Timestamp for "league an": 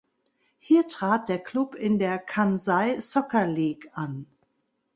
3.45-4.25